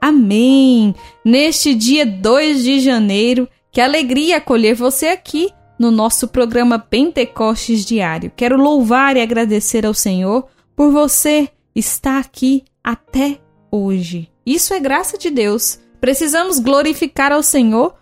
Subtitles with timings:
[0.00, 0.94] Amém.
[1.24, 8.32] Neste dia 2 de janeiro, que alegria acolher você aqui no nosso programa Pentecostes Diário.
[8.34, 13.38] Quero louvar e agradecer ao Senhor por você estar aqui até
[13.70, 14.30] hoje.
[14.44, 15.78] Isso é graça de Deus.
[16.00, 17.94] Precisamos glorificar ao Senhor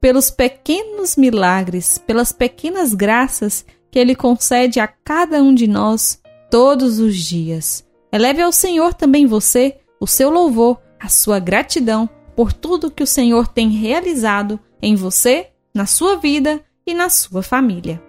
[0.00, 6.98] pelos pequenos milagres, pelas pequenas graças que Ele concede a cada um de nós todos
[6.98, 7.86] os dias.
[8.12, 13.06] Eleve ao Senhor também você o seu louvor, a sua gratidão por tudo que o
[13.06, 18.00] Senhor tem realizado em você, na sua vida e na sua família.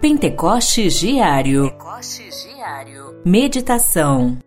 [0.00, 1.64] Pentecostes Diário.
[1.70, 3.20] Pentecostes Diário.
[3.24, 4.38] Meditação.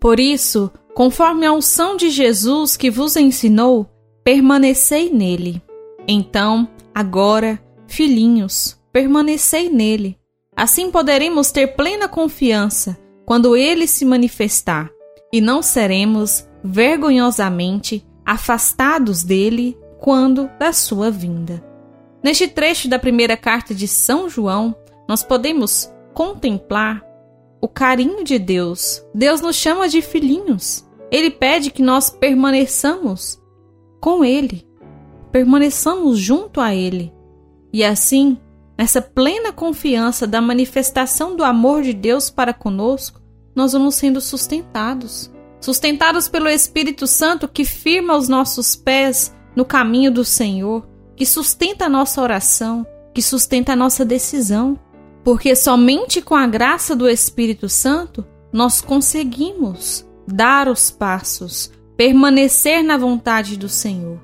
[0.00, 3.86] Por isso, conforme a unção de Jesus que vos ensinou,
[4.24, 5.62] permanecei nele.
[6.08, 10.19] Então, agora, filhinhos, permanecei nele.
[10.60, 14.90] Assim poderemos ter plena confiança quando ele se manifestar,
[15.32, 21.64] e não seremos vergonhosamente afastados dele quando da sua vinda.
[22.22, 24.76] Neste trecho da primeira carta de São João,
[25.08, 27.02] nós podemos contemplar
[27.58, 29.02] o carinho de Deus.
[29.14, 30.86] Deus nos chama de filhinhos.
[31.10, 33.40] Ele pede que nós permaneçamos
[33.98, 34.68] com Ele,
[35.32, 37.10] permaneçamos junto a Ele.
[37.72, 38.36] E assim,
[38.80, 43.20] nessa plena confiança da manifestação do amor de Deus para conosco,
[43.54, 50.10] nós vamos sendo sustentados sustentados pelo Espírito Santo que firma os nossos pés no caminho
[50.10, 54.80] do Senhor, que sustenta a nossa oração, que sustenta a nossa decisão.
[55.22, 62.96] Porque somente com a graça do Espírito Santo nós conseguimos dar os passos, permanecer na
[62.96, 64.18] vontade do Senhor.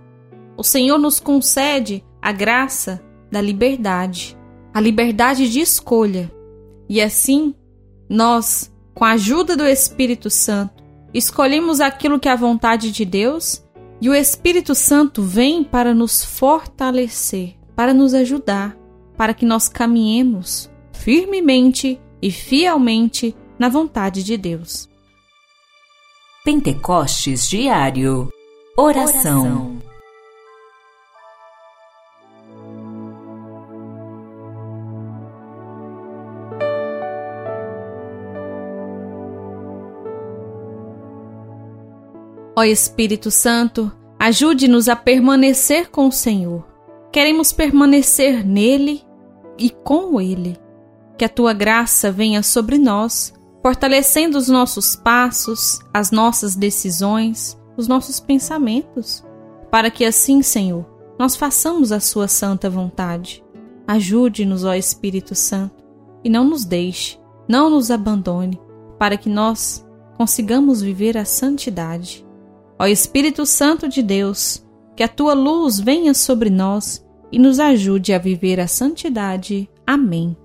[0.57, 4.35] O Senhor nos concede a graça da liberdade,
[4.77, 6.31] a liberdade de escolha.
[6.87, 7.55] E assim,
[8.11, 13.65] nós, com a ajuda do Espírito Santo, escolhemos aquilo que é a vontade de Deus
[14.03, 18.77] e o Espírito Santo vem para nos fortalecer, para nos ajudar,
[19.17, 24.91] para que nós caminhemos firmemente e fielmente na vontade de Deus.
[26.45, 28.31] Pentecostes Diário
[28.77, 29.41] Oração.
[29.41, 29.76] Oração.
[42.59, 46.67] Ó Espírito Santo, ajude-nos a permanecer com o Senhor.
[47.13, 49.05] Queremos permanecer nele
[49.59, 50.57] e com ele.
[51.19, 57.87] Que a tua graça venha sobre nós, fortalecendo os nossos passos, as nossas decisões, os
[57.87, 59.23] nossos pensamentos,
[59.71, 60.87] para que assim, Senhor,
[61.19, 63.45] nós façamos a sua santa vontade.
[63.87, 65.85] Ajude-nos, ó Espírito Santo,
[66.25, 68.59] e não nos deixe, não nos abandone,
[68.99, 69.87] para que nós
[70.17, 72.26] consigamos viver a santidade.
[72.79, 74.65] Ó Espírito Santo de Deus,
[74.95, 79.69] que a tua luz venha sobre nós e nos ajude a viver a santidade.
[79.87, 80.37] Amém.